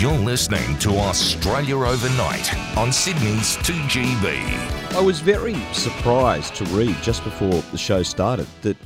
You're 0.00 0.12
listening 0.12 0.78
to 0.78 0.96
Australia 0.96 1.76
Overnight 1.76 2.56
on 2.78 2.90
Sydney's 2.90 3.58
2GB. 3.58 4.94
I 4.94 5.00
was 5.02 5.20
very 5.20 5.56
surprised 5.74 6.54
to 6.54 6.64
read 6.74 6.96
just 7.02 7.22
before 7.22 7.60
the 7.70 7.76
show 7.76 8.02
started 8.02 8.46
that 8.62 8.78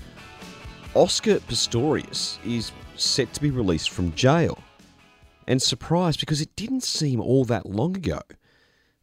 Oscar 0.94 1.38
Pistorius 1.38 2.44
is 2.44 2.72
set 2.96 3.32
to 3.32 3.40
be 3.40 3.52
released 3.52 3.90
from 3.90 4.12
jail. 4.14 4.58
And 5.46 5.62
surprised 5.62 6.18
because 6.18 6.40
it 6.40 6.56
didn't 6.56 6.82
seem 6.82 7.20
all 7.20 7.44
that 7.44 7.64
long 7.64 7.96
ago 7.96 8.22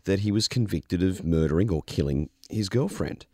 that 0.03 0.19
he 0.19 0.33
was 0.33 0.49
convicted 0.49 1.01
of 1.01 1.23
murdering 1.23 1.71
or 1.71 1.81
killing 1.83 2.29
his 2.49 2.67
girlfriend. 2.67 3.25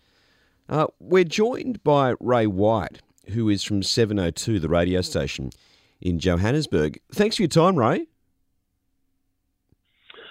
Uh, 0.70 0.86
we're 1.00 1.23
joined 1.23 1.84
by 1.84 2.14
Ray 2.20 2.46
White, 2.46 3.02
who 3.30 3.50
is 3.50 3.64
from 3.64 3.82
702, 3.82 4.59
the 4.59 4.70
radio 4.70 5.02
station 5.02 5.50
in 6.00 6.20
Johannesburg. 6.20 7.00
Thanks 7.12 7.38
for 7.38 7.41
your 7.41 7.50
time, 7.50 7.75
Ray. 7.75 8.05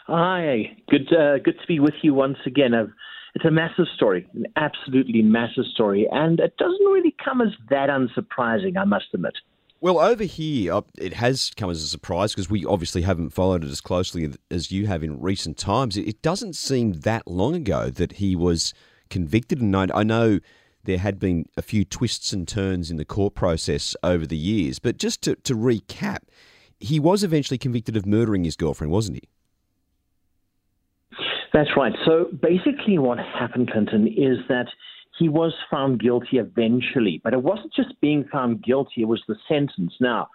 Hi, 0.06 0.76
good 0.88 1.12
uh, 1.12 1.38
good 1.38 1.58
to 1.60 1.66
be 1.66 1.80
with 1.80 1.94
you 2.02 2.14
once 2.14 2.38
again. 2.46 2.74
I've, 2.74 2.92
it's 3.34 3.44
a 3.44 3.50
massive 3.50 3.86
story, 3.96 4.24
an 4.34 4.46
absolutely 4.54 5.20
massive 5.20 5.64
story, 5.74 6.06
and 6.12 6.38
it 6.38 6.56
doesn't 6.58 6.86
really 6.86 7.14
come 7.22 7.40
as 7.40 7.48
that 7.70 7.88
unsurprising, 7.88 8.76
I 8.78 8.84
must 8.84 9.06
admit. 9.12 9.34
Well, 9.80 9.98
over 9.98 10.22
here, 10.22 10.74
uh, 10.74 10.82
it 10.96 11.14
has 11.14 11.50
come 11.56 11.70
as 11.70 11.82
a 11.82 11.88
surprise 11.88 12.32
because 12.32 12.48
we 12.48 12.64
obviously 12.64 13.02
haven't 13.02 13.30
followed 13.30 13.64
it 13.64 13.70
as 13.70 13.80
closely 13.80 14.32
as 14.48 14.70
you 14.70 14.86
have 14.86 15.02
in 15.02 15.20
recent 15.20 15.58
times. 15.58 15.96
It 15.96 16.22
doesn't 16.22 16.54
seem 16.54 16.92
that 17.00 17.26
long 17.26 17.56
ago 17.56 17.90
that 17.90 18.12
he 18.12 18.36
was 18.36 18.74
convicted, 19.10 19.60
and 19.60 19.76
I 19.76 20.04
know 20.04 20.38
there 20.84 20.98
had 20.98 21.18
been 21.18 21.46
a 21.56 21.62
few 21.62 21.84
twists 21.84 22.32
and 22.32 22.46
turns 22.46 22.92
in 22.92 22.96
the 22.96 23.04
court 23.04 23.34
process 23.34 23.96
over 24.04 24.24
the 24.24 24.36
years. 24.36 24.78
But 24.78 24.98
just 24.98 25.20
to, 25.22 25.34
to 25.34 25.54
recap, 25.54 26.20
he 26.78 27.00
was 27.00 27.24
eventually 27.24 27.58
convicted 27.58 27.96
of 27.96 28.06
murdering 28.06 28.44
his 28.44 28.54
girlfriend, 28.54 28.92
wasn't 28.92 29.16
he? 29.16 29.28
That's 31.56 31.70
right. 31.74 31.94
So 32.04 32.26
basically, 32.42 32.98
what 32.98 33.16
happened, 33.16 33.70
Clinton, 33.72 34.06
is 34.08 34.36
that 34.50 34.66
he 35.18 35.30
was 35.30 35.54
found 35.70 35.98
guilty 35.98 36.36
eventually, 36.36 37.18
but 37.24 37.32
it 37.32 37.42
wasn't 37.42 37.72
just 37.72 37.98
being 38.02 38.26
found 38.30 38.62
guilty, 38.62 39.00
it 39.00 39.08
was 39.08 39.22
the 39.26 39.36
sentence. 39.48 39.94
Now, 39.98 40.28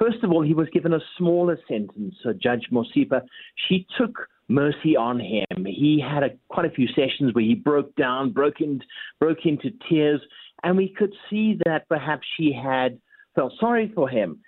first 0.00 0.24
of 0.24 0.32
all, 0.32 0.42
he 0.42 0.52
was 0.52 0.66
given 0.72 0.92
a 0.92 0.98
smaller 1.16 1.56
sentence. 1.68 2.16
So 2.24 2.32
Judge 2.32 2.66
Masipa, 2.72 3.22
she 3.68 3.86
took 3.96 4.28
mercy 4.48 4.96
on 4.96 5.20
him. 5.20 5.64
He 5.64 6.02
had 6.04 6.24
a, 6.24 6.30
quite 6.48 6.66
a 6.66 6.74
few 6.74 6.88
sessions 6.88 7.32
where 7.34 7.44
he 7.44 7.54
broke 7.54 7.94
down, 7.94 8.32
broke, 8.32 8.60
in, 8.60 8.80
broke 9.20 9.46
into 9.46 9.70
tears, 9.88 10.20
and 10.64 10.76
we 10.76 10.88
could 10.88 11.12
see 11.30 11.56
that 11.66 11.88
perhaps 11.88 12.26
she 12.36 12.52
had 12.52 12.98
felt 13.34 13.52
sorry 13.58 13.90
for 13.94 14.08
him. 14.08 14.40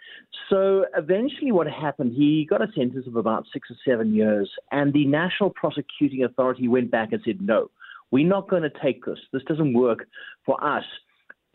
So 0.51 0.85
eventually, 0.97 1.53
what 1.53 1.67
happened, 1.67 2.13
he 2.15 2.47
got 2.49 2.63
a 2.63 2.73
sentence 2.77 3.07
of 3.07 3.17
about 3.17 3.47
six 3.53 3.69
or 3.71 3.77
seven 3.87 4.15
years, 4.15 4.51
and 4.71 4.93
the 4.93 5.07
National 5.07 5.51
Prosecuting 5.51 6.25
Authority 6.25 6.69
went 6.69 6.91
back 6.91 7.13
and 7.13 7.21
said, 7.25 7.41
no, 7.41 7.71
we're 8.11 8.29
not 8.29 8.49
going 8.49 8.63
to 8.63 8.73
take 8.83 9.05
this. 9.05 9.19
This 9.33 9.43
doesn't 9.45 9.75
work 9.75 10.07
for 10.45 10.63
us. 10.63 10.85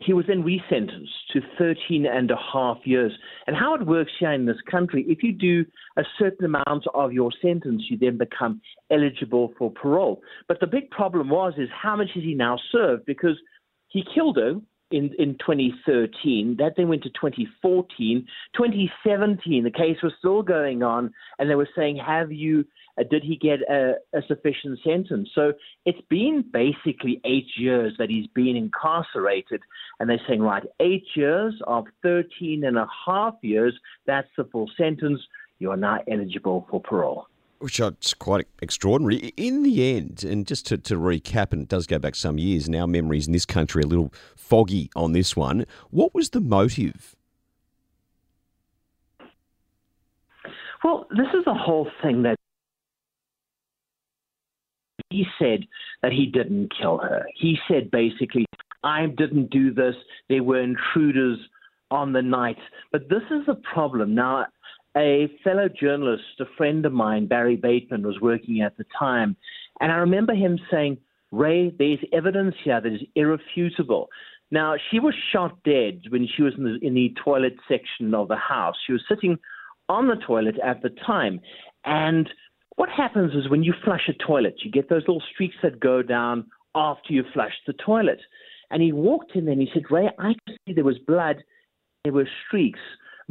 He 0.00 0.12
was 0.12 0.26
then 0.26 0.42
resentenced 0.42 1.06
to 1.32 1.40
13 1.58 2.06
and 2.06 2.30
a 2.30 2.36
half 2.52 2.78
years. 2.84 3.12
And 3.46 3.54
how 3.54 3.74
it 3.74 3.86
works 3.86 4.10
here 4.18 4.32
in 4.32 4.46
this 4.46 4.60
country, 4.68 5.04
if 5.08 5.22
you 5.22 5.32
do 5.32 5.64
a 5.96 6.02
certain 6.18 6.44
amount 6.44 6.84
of 6.92 7.12
your 7.12 7.30
sentence, 7.40 7.84
you 7.88 7.96
then 7.96 8.18
become 8.18 8.60
eligible 8.90 9.54
for 9.56 9.70
parole. 9.70 10.20
But 10.48 10.58
the 10.58 10.66
big 10.66 10.90
problem 10.90 11.28
was 11.28 11.54
is 11.56 11.68
how 11.70 11.94
much 11.96 12.08
has 12.14 12.24
he 12.24 12.34
now 12.34 12.58
served? 12.72 13.06
Because 13.06 13.36
he 13.88 14.04
killed 14.12 14.38
her 14.38 14.60
in, 14.92 15.10
in 15.18 15.36
2013. 15.38 16.56
That 16.58 16.74
then 16.76 16.88
went 16.88 17.02
to 17.04 17.10
2014. 17.10 18.26
2017, 18.54 19.64
the 19.64 19.70
case 19.70 19.96
was 20.02 20.12
still 20.18 20.42
going 20.42 20.82
on, 20.82 21.12
and 21.38 21.50
they 21.50 21.54
were 21.54 21.68
saying, 21.74 21.96
"Have 21.96 22.30
you? 22.30 22.64
Uh, 22.98 23.04
did 23.10 23.22
he 23.22 23.36
get 23.36 23.60
a, 23.68 23.94
a 24.12 24.20
sufficient 24.28 24.78
sentence?" 24.84 25.30
So 25.34 25.52
it's 25.84 26.00
been 26.08 26.44
basically 26.52 27.20
eight 27.24 27.48
years 27.56 27.94
that 27.98 28.10
he's 28.10 28.26
been 28.28 28.56
incarcerated, 28.56 29.62
and 29.98 30.08
they're 30.08 30.20
saying, 30.28 30.42
"Right, 30.42 30.64
eight 30.80 31.06
years 31.14 31.54
of 31.66 31.86
13 32.02 32.64
and 32.64 32.76
a 32.76 32.86
half 33.06 33.34
years. 33.42 33.74
That's 34.06 34.28
the 34.36 34.44
full 34.44 34.70
sentence. 34.76 35.20
You 35.58 35.70
are 35.70 35.76
now 35.76 36.00
eligible 36.08 36.66
for 36.70 36.80
parole." 36.80 37.26
Which 37.62 37.80
is 37.80 38.14
quite 38.14 38.46
extraordinary. 38.60 39.32
In 39.36 39.62
the 39.62 39.96
end, 39.96 40.24
and 40.24 40.46
just 40.46 40.66
to, 40.66 40.78
to 40.78 40.96
recap, 40.96 41.52
and 41.52 41.62
it 41.62 41.68
does 41.68 41.86
go 41.86 41.98
back 41.98 42.14
some 42.14 42.38
years, 42.38 42.66
and 42.66 42.74
our 42.74 42.86
memories 42.86 43.26
in 43.26 43.32
this 43.32 43.46
country 43.46 43.82
are 43.82 43.86
a 43.86 43.88
little 43.88 44.12
foggy 44.36 44.90
on 44.96 45.12
this 45.12 45.36
one. 45.36 45.64
What 45.90 46.14
was 46.14 46.30
the 46.30 46.40
motive? 46.40 47.14
Well, 50.82 51.06
this 51.10 51.28
is 51.34 51.44
the 51.44 51.54
whole 51.54 51.88
thing 52.02 52.22
that 52.24 52.36
he 55.10 55.26
said 55.38 55.60
that 56.02 56.12
he 56.12 56.26
didn't 56.26 56.72
kill 56.80 56.98
her. 56.98 57.24
He 57.36 57.58
said 57.68 57.90
basically, 57.90 58.46
I 58.82 59.06
didn't 59.06 59.50
do 59.50 59.72
this. 59.72 59.94
There 60.28 60.42
were 60.42 60.60
intruders 60.60 61.38
on 61.92 62.12
the 62.12 62.22
night. 62.22 62.56
But 62.90 63.08
this 63.08 63.22
is 63.30 63.46
the 63.46 63.54
problem. 63.54 64.14
Now, 64.14 64.46
a 64.96 65.28
fellow 65.42 65.68
journalist, 65.68 66.40
a 66.40 66.44
friend 66.56 66.84
of 66.84 66.92
mine, 66.92 67.26
Barry 67.26 67.56
Bateman, 67.56 68.06
was 68.06 68.20
working 68.20 68.60
at 68.60 68.76
the 68.76 68.84
time. 68.98 69.36
And 69.80 69.90
I 69.90 69.96
remember 69.96 70.34
him 70.34 70.58
saying, 70.70 70.98
Ray, 71.30 71.70
there's 71.78 71.98
evidence 72.12 72.54
here 72.62 72.80
that 72.80 72.92
is 72.92 73.00
irrefutable. 73.14 74.08
Now, 74.50 74.74
she 74.90 75.00
was 75.00 75.14
shot 75.32 75.62
dead 75.64 76.02
when 76.10 76.28
she 76.28 76.42
was 76.42 76.52
in 76.58 76.64
the, 76.64 76.78
in 76.86 76.94
the 76.94 77.14
toilet 77.24 77.54
section 77.66 78.14
of 78.14 78.28
the 78.28 78.36
house. 78.36 78.74
She 78.86 78.92
was 78.92 79.02
sitting 79.08 79.38
on 79.88 80.08
the 80.08 80.16
toilet 80.26 80.56
at 80.62 80.82
the 80.82 80.90
time. 81.06 81.40
And 81.84 82.28
what 82.76 82.90
happens 82.90 83.32
is 83.34 83.50
when 83.50 83.62
you 83.62 83.72
flush 83.82 84.08
a 84.08 84.24
toilet, 84.26 84.56
you 84.62 84.70
get 84.70 84.90
those 84.90 85.02
little 85.08 85.22
streaks 85.32 85.56
that 85.62 85.80
go 85.80 86.02
down 86.02 86.46
after 86.74 87.14
you 87.14 87.24
flush 87.32 87.52
the 87.66 87.72
toilet. 87.72 88.20
And 88.70 88.82
he 88.82 88.92
walked 88.92 89.34
in 89.34 89.46
there 89.46 89.52
and 89.52 89.62
he 89.62 89.68
said, 89.72 89.90
Ray, 89.90 90.10
I 90.18 90.34
could 90.46 90.56
see 90.66 90.74
there 90.74 90.84
was 90.84 90.98
blood, 90.98 91.42
there 92.04 92.12
were 92.12 92.28
streaks 92.46 92.80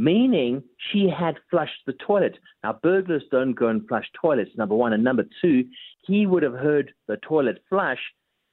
meaning 0.02 0.64
she 0.92 1.08
had 1.08 1.36
flushed 1.52 1.86
the 1.86 1.94
toilet. 1.94 2.38
Now, 2.64 2.80
burglars 2.82 3.24
don't 3.30 3.54
go 3.54 3.68
and 3.68 3.88
flush 3.88 4.10
toilets, 4.20 4.50
number 4.58 4.74
one. 4.74 4.94
And 4.94 5.04
number 5.04 5.26
two, 5.42 5.66
he 6.08 6.26
would 6.26 6.42
have 6.42 6.54
heard 6.54 6.92
the 7.08 7.18
toilet 7.18 7.62
flush 7.70 8.00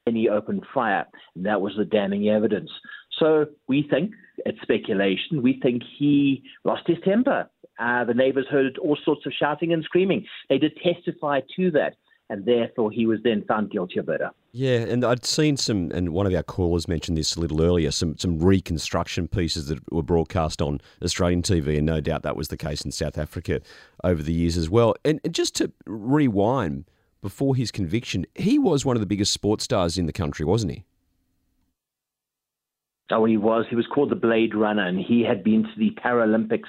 and 0.06 0.14
he 0.14 0.28
opened 0.28 0.64
fire. 0.74 1.06
And 1.34 1.46
that 1.46 1.60
was 1.60 1.72
the 1.78 1.86
damning 1.86 2.28
evidence. 2.28 2.70
So 3.18 3.46
we 3.66 3.86
think, 3.90 4.12
it's 4.44 4.60
speculation, 4.60 5.42
we 5.42 5.58
think 5.62 5.82
he 5.98 6.42
lost 6.64 6.82
his 6.86 6.98
temper. 7.02 7.48
Uh, 7.78 8.04
the 8.04 8.14
neighbors 8.14 8.46
heard 8.50 8.76
all 8.78 8.98
sorts 9.04 9.24
of 9.24 9.32
shouting 9.32 9.72
and 9.72 9.82
screaming. 9.84 10.26
They 10.50 10.58
did 10.58 10.76
testify 10.82 11.40
to 11.56 11.70
that 11.70 11.94
and 12.30 12.44
therefore 12.44 12.90
he 12.90 13.06
was 13.06 13.20
then 13.22 13.44
found 13.44 13.70
guilty 13.70 13.98
of 13.98 14.06
murder. 14.06 14.30
Yeah, 14.52 14.78
and 14.78 15.04
I'd 15.04 15.24
seen 15.24 15.56
some, 15.56 15.90
and 15.92 16.10
one 16.10 16.26
of 16.26 16.34
our 16.34 16.42
callers 16.42 16.88
mentioned 16.88 17.16
this 17.16 17.36
a 17.36 17.40
little 17.40 17.62
earlier, 17.62 17.90
some 17.90 18.16
some 18.18 18.38
reconstruction 18.38 19.28
pieces 19.28 19.66
that 19.66 19.80
were 19.92 20.02
broadcast 20.02 20.60
on 20.62 20.80
Australian 21.02 21.42
TV, 21.42 21.78
and 21.78 21.86
no 21.86 22.00
doubt 22.00 22.22
that 22.22 22.36
was 22.36 22.48
the 22.48 22.56
case 22.56 22.82
in 22.82 22.92
South 22.92 23.18
Africa 23.18 23.60
over 24.04 24.22
the 24.22 24.32
years 24.32 24.56
as 24.56 24.68
well. 24.68 24.94
And, 25.04 25.20
and 25.24 25.34
just 25.34 25.54
to 25.56 25.72
rewind, 25.86 26.84
before 27.20 27.56
his 27.56 27.70
conviction, 27.70 28.26
he 28.34 28.58
was 28.58 28.84
one 28.84 28.96
of 28.96 29.00
the 29.00 29.06
biggest 29.06 29.32
sports 29.32 29.64
stars 29.64 29.98
in 29.98 30.06
the 30.06 30.12
country, 30.12 30.44
wasn't 30.44 30.72
he? 30.72 30.84
Oh, 33.10 33.24
he 33.24 33.38
was. 33.38 33.64
He 33.70 33.76
was 33.76 33.86
called 33.86 34.10
the 34.10 34.16
Blade 34.16 34.54
Runner, 34.54 34.86
and 34.86 35.00
he 35.00 35.22
had 35.22 35.42
been 35.42 35.62
to 35.62 35.78
the 35.78 35.96
Paralympics 36.02 36.68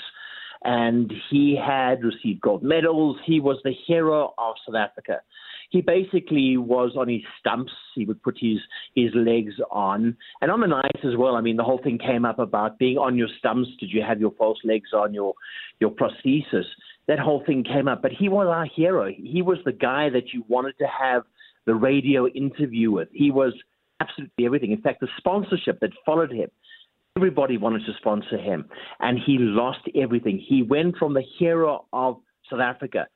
and 0.63 1.11
he 1.29 1.55
had 1.55 2.03
received 2.03 2.41
gold 2.41 2.63
medals. 2.63 3.17
He 3.25 3.39
was 3.39 3.57
the 3.63 3.73
hero 3.87 4.33
of 4.37 4.55
South 4.65 4.75
Africa 4.75 5.21
he 5.69 5.81
basically 5.81 6.57
was 6.57 6.95
on 6.97 7.07
his 7.07 7.21
stumps. 7.39 7.71
He 7.95 8.05
would 8.05 8.21
put 8.23 8.37
his 8.39 8.57
his 8.95 9.11
legs 9.13 9.53
on, 9.71 10.17
and 10.41 10.51
on 10.51 10.61
the 10.61 10.67
night 10.67 10.99
as 11.03 11.15
well. 11.15 11.35
I 11.35 11.41
mean, 11.41 11.57
the 11.57 11.63
whole 11.63 11.79
thing 11.81 11.99
came 11.99 12.25
up 12.25 12.39
about 12.39 12.79
being 12.79 12.97
on 12.97 13.15
your 13.15 13.27
stumps. 13.37 13.69
Did 13.79 13.91
you 13.91 14.01
have 14.01 14.19
your 14.19 14.31
false 14.31 14.57
legs 14.63 14.89
on 14.93 15.13
your 15.13 15.33
your 15.79 15.91
prosthesis? 15.91 16.65
That 17.07 17.19
whole 17.19 17.43
thing 17.45 17.63
came 17.63 17.87
up. 17.87 18.01
But 18.01 18.11
he 18.11 18.29
was 18.29 18.47
our 18.47 18.65
hero. 18.65 19.11
He 19.15 19.41
was 19.41 19.59
the 19.63 19.71
guy 19.71 20.09
that 20.09 20.33
you 20.33 20.43
wanted 20.47 20.77
to 20.79 20.87
have 20.87 21.23
the 21.65 21.75
radio 21.75 22.27
interview 22.27 22.91
with. 22.91 23.09
He 23.11 23.29
was 23.29 23.53
absolutely 23.99 24.45
everything. 24.45 24.71
In 24.71 24.81
fact, 24.81 25.01
the 25.01 25.07
sponsorship 25.17 25.79
that 25.81 25.91
followed 26.05 26.31
him 26.31 26.49
everybody 27.17 27.57
wanted 27.57 27.85
to 27.85 27.93
sponsor 27.97 28.37
him, 28.37 28.65
and 28.99 29.19
he 29.23 29.37
lost 29.39 29.79
everything. 29.95 30.37
He 30.39 30.63
went 30.63 30.97
from 30.97 31.13
the 31.13 31.23
hero 31.37 31.85
of 31.91 32.17
South 32.49 32.61
Africa 32.61 33.07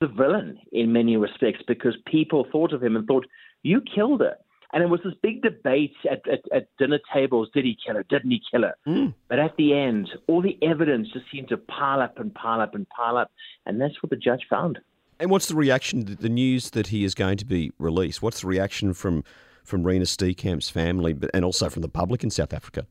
to 0.00 0.08
the 0.08 0.12
villain 0.12 0.58
in 0.72 0.92
many 0.92 1.16
respects 1.16 1.62
because 1.66 1.96
people 2.06 2.46
thought 2.50 2.72
of 2.72 2.82
him 2.82 2.96
and 2.96 3.06
thought, 3.06 3.26
you 3.62 3.80
killed 3.94 4.20
her. 4.20 4.36
And 4.72 4.82
it 4.82 4.88
was 4.88 5.00
this 5.04 5.14
big 5.22 5.40
debate 5.40 5.94
at, 6.10 6.20
at, 6.28 6.40
at 6.52 6.68
dinner 6.80 6.98
tables 7.14 7.48
did 7.54 7.64
he 7.64 7.76
kill 7.86 7.94
her? 7.94 8.02
Didn't 8.02 8.32
he 8.32 8.40
kill 8.50 8.62
her? 8.62 8.74
Mm. 8.88 9.14
But 9.28 9.38
at 9.38 9.56
the 9.56 9.72
end, 9.72 10.10
all 10.26 10.42
the 10.42 10.58
evidence 10.62 11.08
just 11.12 11.26
seemed 11.32 11.48
to 11.50 11.56
pile 11.56 12.00
up 12.00 12.18
and 12.18 12.34
pile 12.34 12.60
up 12.60 12.74
and 12.74 12.84
pile 12.88 13.16
up. 13.16 13.30
And 13.66 13.80
that's 13.80 14.02
what 14.02 14.10
the 14.10 14.16
judge 14.16 14.42
found. 14.50 14.80
And 15.20 15.30
what's 15.30 15.46
the 15.46 15.54
reaction 15.54 16.16
the 16.18 16.28
news 16.28 16.70
that 16.70 16.88
he 16.88 17.04
is 17.04 17.14
going 17.14 17.36
to 17.36 17.44
be 17.44 17.70
released? 17.78 18.20
What's 18.20 18.40
the 18.40 18.48
reaction 18.48 18.94
from, 18.94 19.22
from 19.62 19.84
Reeva 19.84 20.02
Steenkamp's 20.02 20.70
family 20.70 21.12
but, 21.12 21.30
and 21.32 21.44
also 21.44 21.68
from 21.68 21.82
the 21.82 21.88
public 21.88 22.24
in 22.24 22.30
South 22.30 22.52
Africa? 22.52 22.84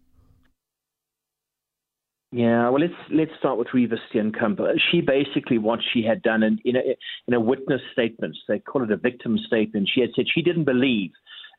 Yeah, 2.34 2.70
well, 2.70 2.82
let's 2.82 2.94
let's 3.12 3.30
start 3.38 3.60
with 3.60 3.68
Reeva 3.68 3.96
Steenkamp. 4.12 4.60
She 4.92 5.02
basically 5.02 5.60
what 5.60 5.80
she 5.94 6.02
had 6.02 6.24
done 6.24 6.42
in 6.42 6.58
in 6.66 6.76
a, 6.76 6.82
in 7.28 7.36
a 7.36 7.40
witness 7.40 7.82
statement, 7.92 8.36
they 8.48 8.58
call 8.58 8.82
it 8.84 8.92
a 8.92 8.98
victim 8.98 9.38
statement. 9.46 9.88
She 9.94 10.02
had 10.02 10.10
said 10.16 10.26
she 10.34 10.42
didn't 10.42 10.64
believe 10.64 11.12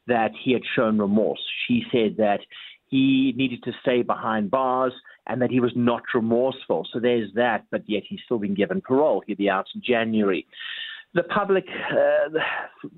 that 0.08 0.32
he 0.42 0.52
had 0.52 0.62
shown 0.74 0.98
remorse. 0.98 1.38
She 1.68 1.84
said 1.92 2.16
that 2.16 2.40
he 2.88 3.32
needed 3.36 3.62
to 3.62 3.72
stay 3.82 4.02
behind 4.02 4.50
bars 4.50 4.92
and 5.28 5.40
that 5.42 5.52
he 5.52 5.60
was 5.60 5.70
not 5.76 6.02
remorseful. 6.12 6.88
So 6.92 6.98
there's 6.98 7.32
that, 7.36 7.66
but 7.70 7.82
yet 7.86 8.02
he's 8.08 8.20
still 8.24 8.40
been 8.40 8.54
given 8.54 8.80
parole. 8.80 9.22
He'll 9.24 9.36
be 9.36 9.48
out 9.48 9.66
in 9.76 9.80
January. 9.80 10.44
The 11.14 11.22
public, 11.22 11.66
uh, 11.68 12.40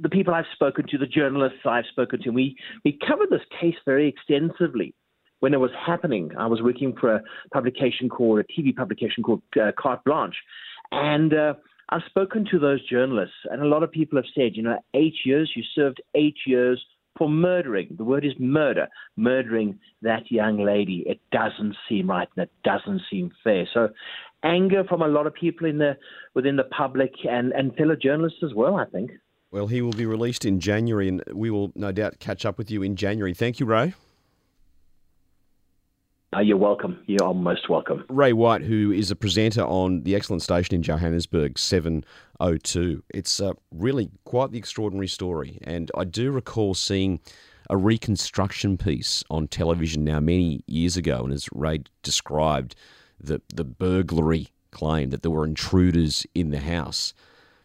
the 0.00 0.08
people 0.08 0.32
I've 0.32 0.46
spoken 0.54 0.86
to, 0.88 0.98
the 0.98 1.06
journalists 1.06 1.58
I've 1.66 1.84
spoken 1.90 2.22
to, 2.22 2.30
we, 2.30 2.56
we 2.86 2.98
covered 3.06 3.28
this 3.28 3.46
case 3.60 3.76
very 3.84 4.08
extensively 4.08 4.94
when 5.40 5.54
it 5.54 5.60
was 5.60 5.70
happening, 5.86 6.30
I 6.38 6.46
was 6.46 6.62
working 6.62 6.94
for 6.98 7.14
a 7.16 7.22
publication 7.52 8.08
called, 8.08 8.40
a 8.40 8.44
TV 8.44 8.74
publication 8.74 9.22
called 9.22 9.42
uh, 9.60 9.72
Carte 9.78 10.04
Blanche. 10.04 10.36
And 10.92 11.34
uh, 11.34 11.54
I've 11.90 12.02
spoken 12.06 12.46
to 12.50 12.58
those 12.58 12.86
journalists, 12.88 13.36
and 13.50 13.62
a 13.62 13.66
lot 13.66 13.82
of 13.82 13.90
people 13.90 14.18
have 14.18 14.26
said, 14.34 14.52
you 14.54 14.62
know, 14.62 14.78
eight 14.94 15.14
years, 15.24 15.52
you 15.54 15.62
served 15.74 16.00
eight 16.14 16.36
years 16.46 16.82
for 17.16 17.28
murdering. 17.28 17.94
The 17.96 18.04
word 18.04 18.24
is 18.24 18.32
murder, 18.38 18.88
murdering 19.16 19.78
that 20.02 20.30
young 20.30 20.58
lady. 20.64 21.04
It 21.06 21.20
doesn't 21.32 21.76
seem 21.88 22.10
right 22.10 22.28
and 22.36 22.44
it 22.44 22.52
doesn't 22.62 23.02
seem 23.10 23.30
fair. 23.42 23.66
So, 23.72 23.88
anger 24.42 24.84
from 24.84 25.00
a 25.02 25.08
lot 25.08 25.26
of 25.26 25.34
people 25.34 25.66
in 25.66 25.78
the 25.78 25.96
within 26.34 26.56
the 26.56 26.64
public 26.64 27.12
and, 27.28 27.52
and 27.52 27.74
fellow 27.76 27.96
journalists 27.96 28.40
as 28.44 28.52
well, 28.54 28.76
I 28.76 28.84
think. 28.84 29.12
Well, 29.50 29.68
he 29.68 29.80
will 29.80 29.92
be 29.92 30.06
released 30.06 30.44
in 30.44 30.60
January, 30.60 31.08
and 31.08 31.22
we 31.32 31.50
will 31.50 31.72
no 31.74 31.92
doubt 31.92 32.18
catch 32.18 32.44
up 32.44 32.58
with 32.58 32.70
you 32.70 32.82
in 32.82 32.96
January. 32.96 33.32
Thank 33.32 33.60
you, 33.60 33.66
Ray. 33.66 33.94
Uh, 36.36 36.40
you're 36.40 36.58
welcome. 36.58 37.02
You 37.06 37.16
are 37.22 37.32
most 37.32 37.70
welcome. 37.70 38.04
Ray 38.10 38.34
White, 38.34 38.60
who 38.60 38.92
is 38.92 39.10
a 39.10 39.16
presenter 39.16 39.62
on 39.62 40.02
the 40.02 40.14
excellent 40.14 40.42
station 40.42 40.74
in 40.74 40.82
Johannesburg, 40.82 41.58
702. 41.58 43.02
It's 43.14 43.40
uh, 43.40 43.52
really 43.72 44.10
quite 44.24 44.50
the 44.50 44.58
extraordinary 44.58 45.08
story. 45.08 45.58
And 45.62 45.90
I 45.96 46.04
do 46.04 46.30
recall 46.30 46.74
seeing 46.74 47.20
a 47.70 47.78
reconstruction 47.78 48.76
piece 48.76 49.24
on 49.30 49.48
television 49.48 50.04
now 50.04 50.20
many 50.20 50.62
years 50.66 50.98
ago. 50.98 51.24
And 51.24 51.32
as 51.32 51.48
Ray 51.54 51.84
described, 52.02 52.76
the, 53.18 53.40
the 53.54 53.64
burglary 53.64 54.48
claim 54.72 55.08
that 55.10 55.22
there 55.22 55.30
were 55.30 55.46
intruders 55.46 56.26
in 56.34 56.50
the 56.50 56.60
house. 56.60 57.14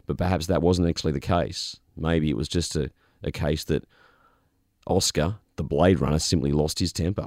But 0.08 0.18
perhaps 0.18 0.48
that 0.48 0.62
wasn't 0.62 0.88
actually 0.88 1.12
the 1.12 1.20
case. 1.20 1.78
Maybe 1.98 2.30
it 2.30 2.38
was 2.38 2.48
just 2.48 2.78
a, 2.78 2.90
a 3.22 3.34
case 3.34 3.66
that 3.66 3.86
Oscar, 4.88 5.40
the 5.58 5.64
Blade 5.66 6.00
Runner, 6.00 6.20
simply 6.20 6.54
lost 6.54 6.80
his 6.80 6.94
temper. 6.94 7.20